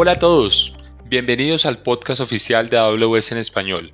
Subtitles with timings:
[0.00, 0.72] Hola a todos,
[1.06, 3.90] bienvenidos al podcast oficial de AWS en español.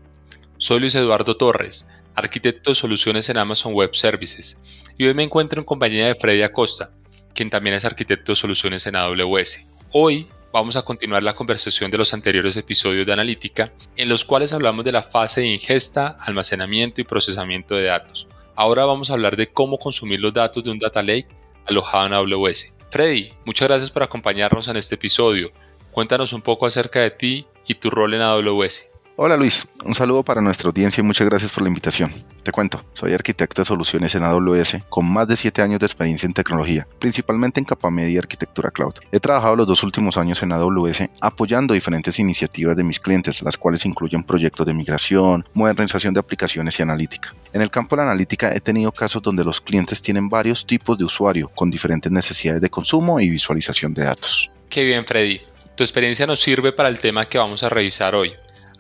[0.59, 4.63] Soy Luis Eduardo Torres, arquitecto de soluciones en Amazon Web Services,
[4.99, 6.91] y hoy me encuentro en compañía de Freddy Acosta,
[7.35, 9.67] quien también es arquitecto de soluciones en AWS.
[9.93, 14.53] Hoy vamos a continuar la conversación de los anteriores episodios de analítica, en los cuales
[14.53, 18.29] hablamos de la fase de ingesta, almacenamiento y procesamiento de datos.
[18.57, 21.29] Ahora vamos a hablar de cómo consumir los datos de un data lake
[21.65, 22.79] alojado en AWS.
[22.91, 25.51] Freddy, muchas gracias por acompañarnos en este episodio.
[25.95, 28.91] Cuéntanos un poco acerca de ti y tu rol en AWS.
[29.15, 32.11] Hola Luis, un saludo para nuestra audiencia y muchas gracias por la invitación.
[32.43, 36.27] Te cuento, soy arquitecto de soluciones en AWS con más de 7 años de experiencia
[36.27, 38.95] en tecnología, principalmente en capa media y arquitectura cloud.
[39.13, 43.57] He trabajado los dos últimos años en AWS apoyando diferentes iniciativas de mis clientes, las
[43.57, 47.33] cuales incluyen proyectos de migración, modernización de aplicaciones y analítica.
[47.53, 50.99] En el campo de la analítica he tenido casos donde los clientes tienen varios tipos
[50.99, 54.51] de usuario con diferentes necesidades de consumo y visualización de datos.
[54.69, 55.41] Qué bien Freddy,
[55.77, 58.35] tu experiencia nos sirve para el tema que vamos a revisar hoy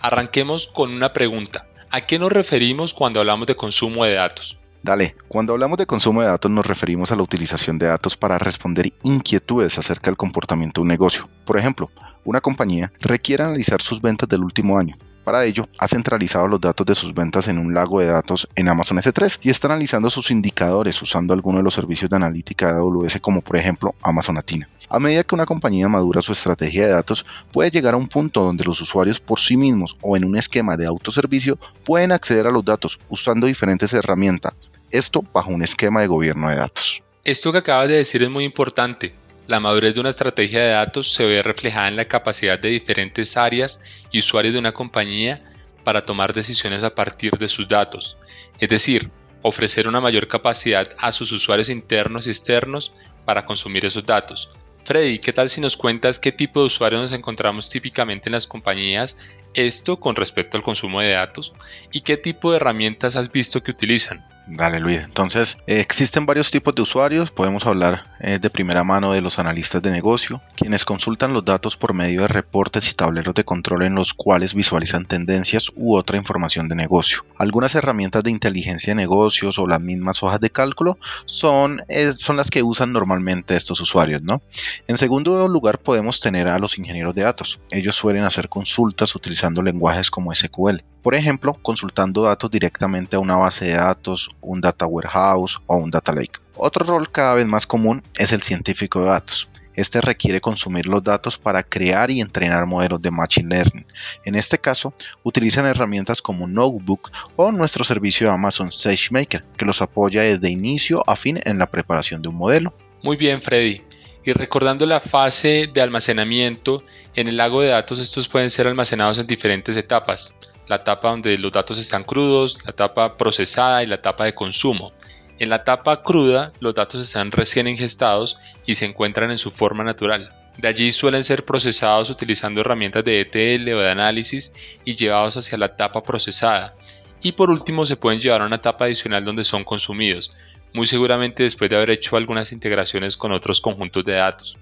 [0.05, 1.67] Arranquemos con una pregunta.
[1.91, 4.59] ¿A qué nos referimos cuando hablamos de consumo de datos?
[4.83, 8.37] Dale, cuando hablamos de consumo de datos nos referimos a la utilización de datos para
[8.39, 11.27] responder inquietudes acerca del comportamiento de un negocio.
[11.47, 11.91] Por ejemplo,
[12.23, 14.95] una compañía requiere analizar sus ventas del último año.
[15.25, 18.69] Para ello, ha centralizado los datos de sus ventas en un lago de datos en
[18.69, 22.79] Amazon S3 y está analizando sus indicadores usando algunos de los servicios de analítica de
[22.79, 24.69] AWS como por ejemplo Amazon Athena.
[24.91, 28.43] A medida que una compañía madura su estrategia de datos, puede llegar a un punto
[28.43, 32.51] donde los usuarios por sí mismos o en un esquema de autoservicio pueden acceder a
[32.51, 34.55] los datos usando diferentes herramientas,
[34.91, 37.03] esto bajo un esquema de gobierno de datos.
[37.25, 39.15] Esto que acabas de decir es muy importante.
[39.47, 43.37] La madurez de una estrategia de datos se ve reflejada en la capacidad de diferentes
[43.37, 45.43] áreas y usuarios de una compañía
[45.85, 48.17] para tomar decisiones a partir de sus datos,
[48.59, 49.11] es decir,
[49.43, 52.95] ofrecer una mayor capacidad a sus usuarios internos y externos
[53.27, 54.51] para consumir esos datos,
[54.85, 58.47] Freddy, ¿qué tal si nos cuentas qué tipo de usuarios nos encontramos típicamente en las
[58.47, 59.19] compañías?
[59.55, 61.55] Esto con respecto al consumo de datos.
[61.91, 64.27] Y qué tipo de herramientas has visto que utilizan.
[64.47, 69.13] Dale Luis, entonces eh, existen varios tipos de usuarios, podemos hablar eh, de primera mano
[69.13, 73.35] de los analistas de negocio, quienes consultan los datos por medio de reportes y tableros
[73.35, 77.27] de control en los cuales visualizan tendencias u otra información de negocio.
[77.37, 80.97] Algunas herramientas de inteligencia de negocios o las mismas hojas de cálculo
[81.27, 81.83] son,
[82.17, 84.41] son las que usan normalmente estos usuarios, ¿no?
[84.89, 89.61] En segundo lugar podemos tener a los ingenieros de datos, ellos suelen hacer consultas utilizando
[89.61, 90.83] lenguajes como SQL.
[91.03, 95.91] Por ejemplo, consultando datos directamente a una base de datos, un data warehouse o un
[95.91, 96.44] data lake.
[96.67, 99.51] Otro rol cada vez más común es el científico de datos.
[99.75, 103.85] Este requiere consumir los datos para crear y entrenar modelos de Machine Learning.
[104.25, 104.95] En este caso,
[105.25, 111.05] utilizan herramientas como Notebook o nuestro servicio de Amazon SageMaker, que los apoya desde inicio
[111.07, 112.73] a fin en la preparación de un modelo.
[113.03, 113.83] Muy bien, Freddy.
[114.25, 116.83] Y recordando la fase de almacenamiento,
[117.15, 120.35] en el lago de datos estos pueden ser almacenados en diferentes etapas
[120.67, 124.93] la etapa donde los datos están crudos, la etapa procesada y la etapa de consumo.
[125.39, 129.83] En la etapa cruda, los datos están recién ingestados y se encuentran en su forma
[129.83, 130.31] natural.
[130.59, 135.59] De allí suelen ser procesados utilizando herramientas de ETL o de análisis y llevados hacia
[135.59, 136.75] la etapa procesada.
[137.21, 140.33] Y por último se pueden llevar a una etapa adicional donde son consumidos,
[140.73, 144.57] muy seguramente después de haber hecho algunas integraciones con otros conjuntos de datos.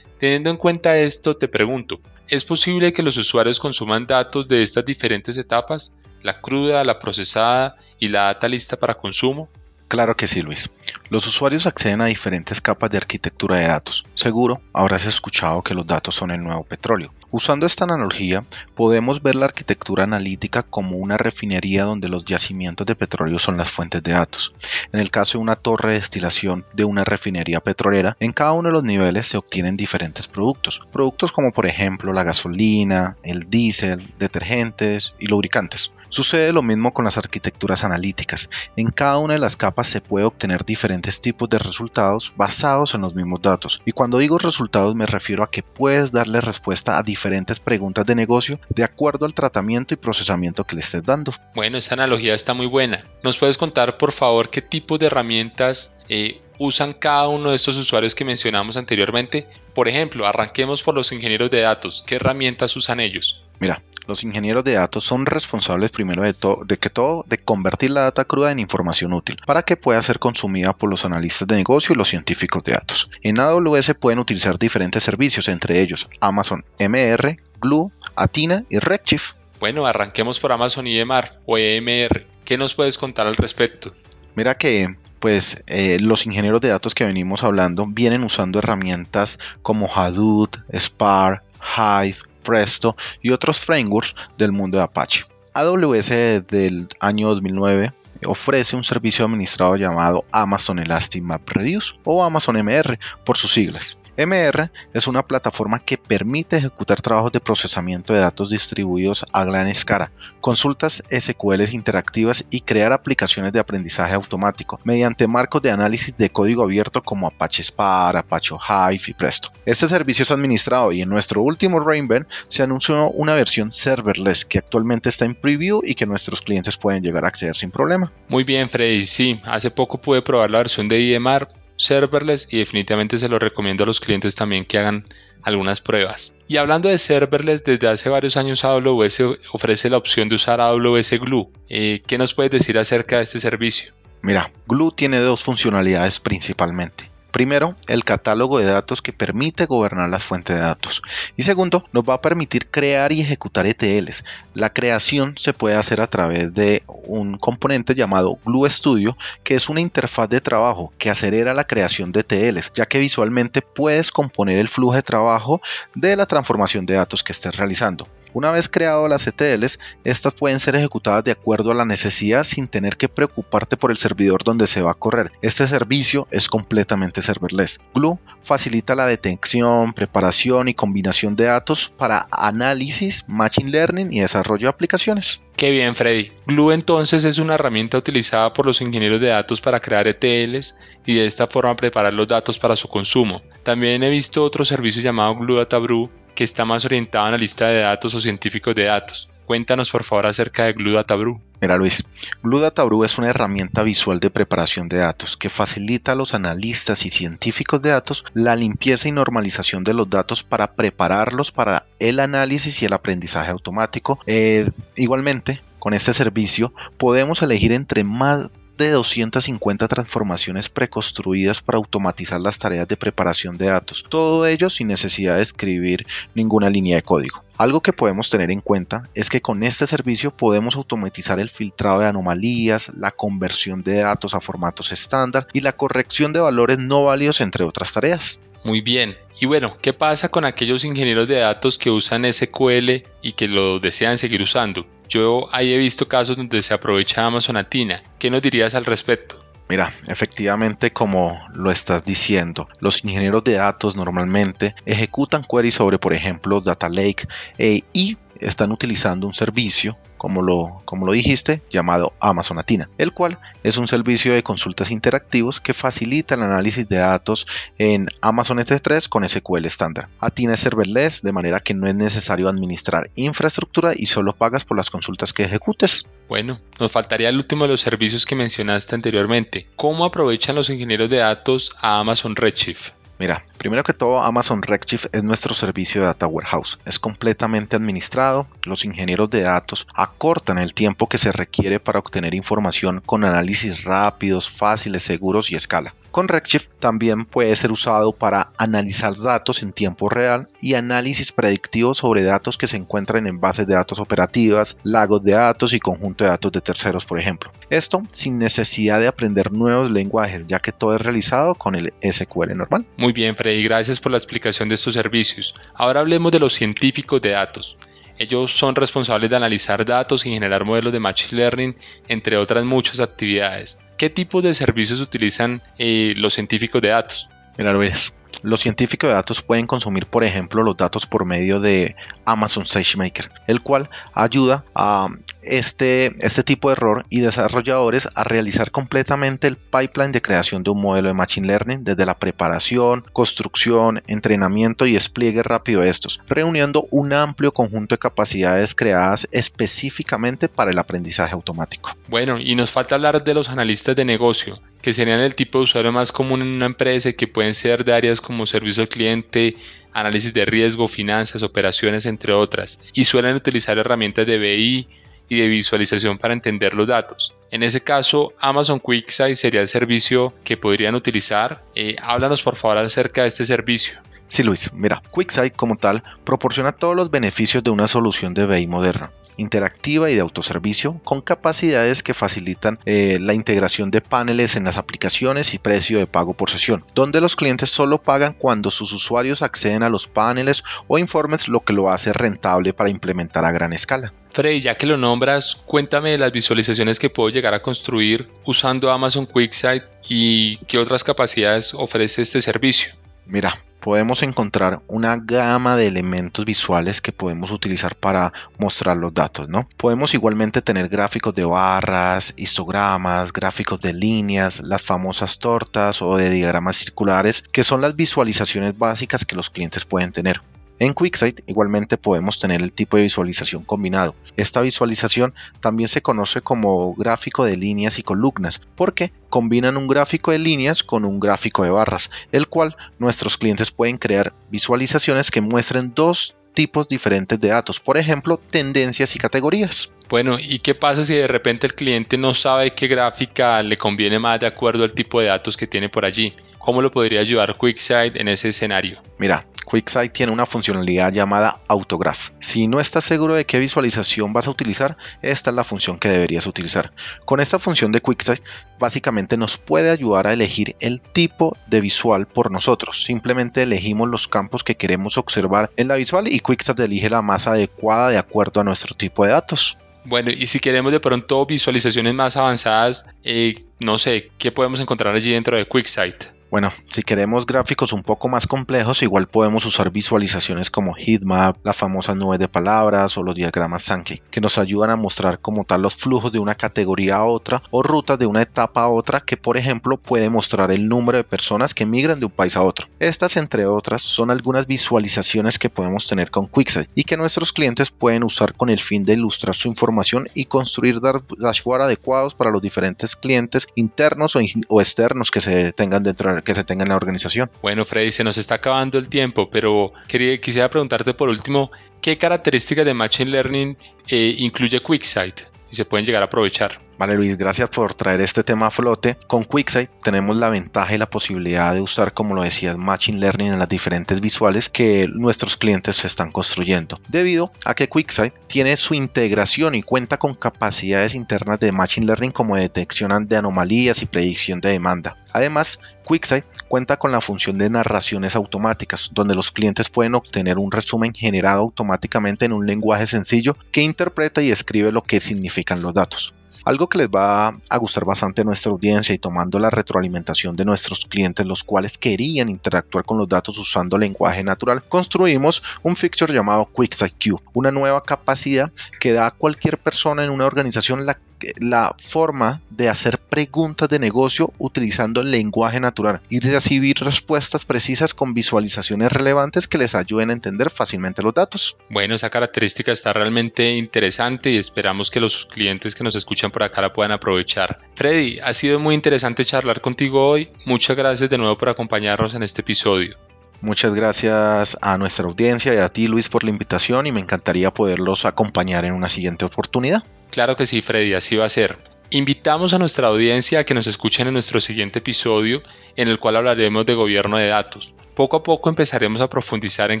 [0.18, 4.84] Teniendo en cuenta esto, te pregunto, ¿es posible que los usuarios consuman datos de estas
[4.84, 9.48] diferentes etapas, la cruda, la procesada y la data lista para consumo?
[9.94, 10.72] Claro que sí, Luis.
[11.08, 14.04] Los usuarios acceden a diferentes capas de arquitectura de datos.
[14.16, 17.14] Seguro habrás escuchado que los datos son el nuevo petróleo.
[17.30, 18.44] Usando esta analogía,
[18.74, 23.70] podemos ver la arquitectura analítica como una refinería donde los yacimientos de petróleo son las
[23.70, 24.52] fuentes de datos.
[24.92, 28.70] En el caso de una torre de destilación de una refinería petrolera, en cada uno
[28.70, 30.84] de los niveles se obtienen diferentes productos.
[30.90, 35.92] Productos como por ejemplo la gasolina, el diésel, detergentes y lubricantes.
[36.08, 38.48] Sucede lo mismo con las arquitecturas analíticas.
[38.76, 43.02] En cada una de las capas se puede obtener diferentes tipos de resultados basados en
[43.02, 43.82] los mismos datos.
[43.84, 48.14] Y cuando digo resultados me refiero a que puedes darle respuesta a diferentes preguntas de
[48.14, 51.32] negocio de acuerdo al tratamiento y procesamiento que le estés dando.
[51.54, 53.04] Bueno, esta analogía está muy buena.
[53.22, 57.76] ¿Nos puedes contar por favor qué tipo de herramientas eh, usan cada uno de estos
[57.76, 59.46] usuarios que mencionamos anteriormente?
[59.74, 62.04] Por ejemplo, arranquemos por los ingenieros de datos.
[62.06, 63.44] ¿Qué herramientas usan ellos?
[63.58, 66.34] Mira, los ingenieros de datos son responsables primero de,
[66.66, 70.18] de que todo de convertir la data cruda en información útil para que pueda ser
[70.18, 73.10] consumida por los analistas de negocio y los científicos de datos.
[73.22, 79.34] En AWS pueden utilizar diferentes servicios, entre ellos Amazon MR, Glue, Athena y Redshift.
[79.58, 82.26] Bueno, arranquemos por Amazon EMR o EMR.
[82.44, 83.94] ¿Qué nos puedes contar al respecto?
[84.34, 89.88] Mira que pues eh, los ingenieros de datos que venimos hablando vienen usando herramientas como
[89.88, 91.42] Hadoop, Spark,
[91.76, 95.24] Hive, Presto y otros frameworks del mundo de Apache.
[95.54, 96.10] AWS
[96.46, 97.92] del año 2009
[98.26, 103.98] ofrece un servicio administrado llamado Amazon Elastic Map Reduce o Amazon MR por sus siglas.
[104.16, 109.66] MR es una plataforma que permite ejecutar trabajos de procesamiento de datos distribuidos a gran
[109.66, 116.30] escala, consultas SQL interactivas y crear aplicaciones de aprendizaje automático mediante marcos de análisis de
[116.30, 119.50] código abierto como Apache Spark, Apache Hive y Presto.
[119.66, 124.58] Este servicio es administrado y en nuestro último Rainbow se anunció una versión serverless que
[124.58, 128.12] actualmente está en preview y que nuestros clientes pueden llegar a acceder sin problema.
[128.28, 129.06] Muy bien, Freddy.
[129.06, 131.48] Sí, hace poco pude probar la versión de IMR
[131.84, 135.04] serverless y definitivamente se lo recomiendo a los clientes también que hagan
[135.42, 136.36] algunas pruebas.
[136.48, 139.22] Y hablando de serverless, desde hace varios años AWS
[139.52, 141.50] ofrece la opción de usar AWS Glue.
[141.68, 143.94] Eh, ¿Qué nos puedes decir acerca de este servicio?
[144.22, 147.13] Mira, Glue tiene dos funcionalidades principalmente.
[147.34, 151.02] Primero, el catálogo de datos que permite gobernar las fuentes de datos.
[151.36, 154.22] Y segundo, nos va a permitir crear y ejecutar ETLs.
[154.54, 159.68] La creación se puede hacer a través de un componente llamado Glue Studio, que es
[159.68, 164.60] una interfaz de trabajo que acelera la creación de ETLs, ya que visualmente puedes componer
[164.60, 165.60] el flujo de trabajo
[165.96, 168.06] de la transformación de datos que estés realizando.
[168.32, 172.66] Una vez creado las ETLs, estas pueden ser ejecutadas de acuerdo a la necesidad sin
[172.66, 175.30] tener que preocuparte por el servidor donde se va a correr.
[175.40, 177.80] Este servicio es completamente serverless.
[177.94, 184.66] Glue facilita la detección, preparación y combinación de datos para análisis, machine learning y desarrollo
[184.66, 185.42] de aplicaciones.
[185.56, 186.32] Qué bien, Freddy.
[186.46, 190.76] Glue entonces es una herramienta utilizada por los ingenieros de datos para crear ETLs
[191.06, 193.42] y de esta forma preparar los datos para su consumo.
[193.62, 197.68] También he visto otro servicio llamado Glue Data Brew que está más orientado a analista
[197.68, 199.28] de datos o científicos de datos.
[199.46, 201.40] Cuéntanos por favor acerca de Glue Data Brew.
[201.60, 202.04] Mira Luis,
[202.42, 206.34] Glue Data Brew es una herramienta visual de preparación de datos que facilita a los
[206.34, 211.84] analistas y científicos de datos la limpieza y normalización de los datos para prepararlos para
[211.98, 214.18] el análisis y el aprendizaje automático.
[214.26, 222.40] Eh, igualmente, con este servicio podemos elegir entre más de 250 transformaciones preconstruidas para automatizar
[222.40, 227.02] las tareas de preparación de datos, todo ello sin necesidad de escribir ninguna línea de
[227.02, 227.44] código.
[227.56, 232.00] Algo que podemos tener en cuenta es que con este servicio podemos automatizar el filtrado
[232.00, 237.04] de anomalías, la conversión de datos a formatos estándar y la corrección de valores no
[237.04, 238.40] válidos entre otras tareas.
[238.64, 239.16] Muy bien.
[239.40, 243.80] Y bueno, ¿qué pasa con aquellos ingenieros de datos que usan SQL y que lo
[243.80, 244.86] desean seguir usando?
[245.08, 248.02] Yo ahí he visto casos donde se aprovecha Amazon Athena.
[248.18, 249.44] ¿Qué nos dirías al respecto?
[249.68, 256.12] Mira, efectivamente como lo estás diciendo, los ingenieros de datos normalmente ejecutan queries sobre, por
[256.12, 257.26] ejemplo, Data Lake
[257.58, 263.12] eh, y están utilizando un servicio, como lo, como lo dijiste, llamado Amazon Athena, el
[263.12, 268.56] cual es un servicio de consultas interactivos que facilita el análisis de datos en Amazon
[268.56, 270.08] S3 con SQL estándar.
[270.20, 274.78] Athena es serverless, de manera que no es necesario administrar infraestructura y solo pagas por
[274.78, 276.08] las consultas que ejecutes.
[276.26, 279.66] Bueno, nos faltaría el último de los servicios que mencionaste anteriormente.
[279.76, 282.92] ¿Cómo aprovechan los ingenieros de datos a Amazon Redshift?
[283.18, 286.78] Mira, primero que todo Amazon Redshift es nuestro servicio de Data Warehouse.
[286.84, 288.48] Es completamente administrado.
[288.64, 293.84] Los ingenieros de datos acortan el tiempo que se requiere para obtener información con análisis
[293.84, 295.94] rápidos, fáciles, seguros y escala.
[296.14, 301.92] Con Redshift también puede ser usado para analizar datos en tiempo real y análisis predictivo
[301.92, 306.22] sobre datos que se encuentran en bases de datos operativas, lagos de datos y conjunto
[306.22, 307.50] de datos de terceros, por ejemplo.
[307.68, 312.56] Esto sin necesidad de aprender nuevos lenguajes, ya que todo es realizado con el SQL
[312.56, 312.86] normal.
[312.96, 315.52] Muy bien, Freddy, gracias por la explicación de estos servicios.
[315.74, 317.76] Ahora hablemos de los científicos de datos.
[318.20, 323.00] Ellos son responsables de analizar datos y generar modelos de Machine Learning, entre otras muchas
[323.00, 323.83] actividades.
[323.96, 327.28] ¿Qué tipo de servicios utilizan eh, los científicos de datos?
[327.56, 331.94] Mira, Luis, los científicos de datos pueden consumir, por ejemplo, los datos por medio de
[332.24, 335.08] Amazon SageMaker, el cual ayuda a
[335.46, 340.70] este, este tipo de error y desarrolladores a realizar completamente el pipeline de creación de
[340.70, 346.20] un modelo de Machine Learning desde la preparación, construcción, entrenamiento y despliegue rápido de estos,
[346.28, 351.96] reuniendo un amplio conjunto de capacidades creadas específicamente para el aprendizaje automático.
[352.08, 355.64] Bueno, y nos falta hablar de los analistas de negocio, que serían el tipo de
[355.64, 358.88] usuario más común en una empresa y que pueden ser de áreas como servicio al
[358.88, 359.56] cliente,
[359.92, 364.88] análisis de riesgo, finanzas, operaciones, entre otras, y suelen utilizar herramientas de BI,
[365.28, 367.34] y de visualización para entender los datos.
[367.50, 371.62] En ese caso, Amazon QuickSight sería el servicio que podrían utilizar.
[371.74, 374.00] Eh, háblanos por favor acerca de este servicio.
[374.28, 378.66] Sí, Luis, mira, QuickSight como tal proporciona todos los beneficios de una solución de BI
[378.66, 379.12] moderna.
[379.36, 384.76] Interactiva y de autoservicio con capacidades que facilitan eh, la integración de paneles en las
[384.76, 389.42] aplicaciones y precio de pago por sesión, donde los clientes solo pagan cuando sus usuarios
[389.42, 393.72] acceden a los paneles o informes, lo que lo hace rentable para implementar a gran
[393.72, 394.12] escala.
[394.32, 399.26] Freddy, ya que lo nombras, cuéntame las visualizaciones que puedo llegar a construir usando Amazon
[399.26, 402.92] QuickSight y qué otras capacidades ofrece este servicio.
[403.26, 409.48] Mira, podemos encontrar una gama de elementos visuales que podemos utilizar para mostrar los datos,
[409.48, 409.68] ¿no?
[409.76, 416.30] Podemos igualmente tener gráficos de barras, histogramas, gráficos de líneas, las famosas tortas o de
[416.30, 420.40] diagramas circulares, que son las visualizaciones básicas que los clientes pueden tener.
[420.78, 424.14] En QuickSight igualmente podemos tener el tipo de visualización combinado.
[424.36, 430.32] Esta visualización también se conoce como gráfico de líneas y columnas porque combinan un gráfico
[430.32, 435.40] de líneas con un gráfico de barras, el cual nuestros clientes pueden crear visualizaciones que
[435.40, 439.90] muestren dos tipos diferentes de datos, por ejemplo, tendencias y categorías.
[440.08, 444.18] Bueno, ¿y qué pasa si de repente el cliente no sabe qué gráfica le conviene
[444.18, 446.34] más de acuerdo al tipo de datos que tiene por allí?
[446.64, 449.02] ¿Cómo lo podría ayudar QuickSight en ese escenario?
[449.18, 452.30] Mira, QuickSight tiene una funcionalidad llamada Autograph.
[452.38, 456.08] Si no estás seguro de qué visualización vas a utilizar, esta es la función que
[456.08, 456.90] deberías utilizar.
[457.26, 458.42] Con esta función de QuickSight,
[458.78, 463.04] básicamente nos puede ayudar a elegir el tipo de visual por nosotros.
[463.04, 467.46] Simplemente elegimos los campos que queremos observar en la visual y QuickSight elige la más
[467.46, 469.76] adecuada de acuerdo a nuestro tipo de datos.
[470.06, 475.14] Bueno, y si queremos de pronto visualizaciones más avanzadas, eh, no sé, ¿qué podemos encontrar
[475.14, 476.32] allí dentro de QuickSight?
[476.54, 481.72] Bueno, si queremos gráficos un poco más complejos, igual podemos usar visualizaciones como heatmap, la
[481.72, 485.82] famosa nube de palabras o los diagramas Sankey, que nos ayudan a mostrar como tal
[485.82, 489.36] los flujos de una categoría a otra o rutas de una etapa a otra que
[489.36, 492.86] por ejemplo puede mostrar el número de personas que migran de un país a otro.
[493.00, 497.90] Estas entre otras son algunas visualizaciones que podemos tener con QuickSight y que nuestros clientes
[497.90, 502.62] pueden usar con el fin de ilustrar su información y construir dashboards adecuados para los
[502.62, 504.36] diferentes clientes internos
[504.68, 507.50] o, externos que se tengan dentro de que se tenga en la organización.
[507.62, 511.70] Bueno, Freddy, se nos está acabando el tiempo, pero quería, quisiera preguntarte por último,
[512.00, 513.76] ¿qué características de Machine Learning
[514.08, 516.83] eh, incluye QuickSight y se pueden llegar a aprovechar?
[516.96, 519.18] Vale Luis, gracias por traer este tema a flote.
[519.26, 523.52] Con QuickSight tenemos la ventaja y la posibilidad de usar, como lo decías, Machine Learning
[523.52, 527.00] en las diferentes visuales que nuestros clientes están construyendo.
[527.08, 532.30] Debido a que QuickSight tiene su integración y cuenta con capacidades internas de Machine Learning
[532.30, 535.16] como detección de anomalías y predicción de demanda.
[535.32, 540.70] Además, QuickSight cuenta con la función de narraciones automáticas, donde los clientes pueden obtener un
[540.70, 545.92] resumen generado automáticamente en un lenguaje sencillo que interpreta y escribe lo que significan los
[545.92, 546.34] datos.
[546.64, 550.64] Algo que les va a gustar bastante a nuestra audiencia y tomando la retroalimentación de
[550.64, 556.32] nuestros clientes, los cuales querían interactuar con los datos usando lenguaje natural, construimos un feature
[556.32, 557.14] llamado QuickSight
[557.52, 561.18] una nueva capacidad que da a cualquier persona en una organización la
[561.58, 568.34] la forma de hacer preguntas de negocio utilizando lenguaje natural y recibir respuestas precisas con
[568.34, 571.76] visualizaciones relevantes que les ayuden a entender fácilmente los datos.
[571.90, 576.62] Bueno, esa característica está realmente interesante y esperamos que los clientes que nos escuchan por
[576.62, 577.80] acá la puedan aprovechar.
[577.96, 580.48] Freddy, ha sido muy interesante charlar contigo hoy.
[580.64, 583.18] Muchas gracias de nuevo por acompañarnos en este episodio.
[583.60, 587.70] Muchas gracias a nuestra audiencia y a ti Luis por la invitación y me encantaría
[587.72, 590.02] poderlos acompañar en una siguiente oportunidad.
[590.30, 591.78] Claro que sí, Freddy, así va a ser.
[592.10, 595.62] Invitamos a nuestra audiencia a que nos escuchen en nuestro siguiente episodio
[595.96, 597.92] en el cual hablaremos de gobierno de datos.
[598.14, 600.00] Poco a poco empezaremos a profundizar en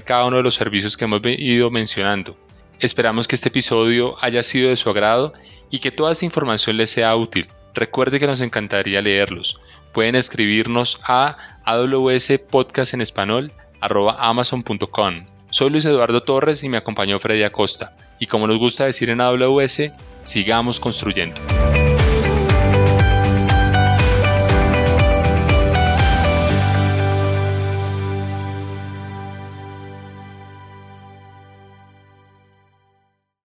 [0.00, 2.36] cada uno de los servicios que hemos ido mencionando.
[2.80, 5.32] Esperamos que este episodio haya sido de su agrado
[5.74, 7.48] y que toda esta información les sea útil.
[7.74, 9.60] Recuerde que nos encantaría leerlos.
[9.92, 11.36] Pueden escribirnos a
[13.80, 15.26] amazon.com.
[15.50, 17.96] Soy Luis Eduardo Torres y me acompañó Freddy Acosta.
[18.20, 19.90] Y como nos gusta decir en AWS,
[20.22, 21.40] sigamos construyendo.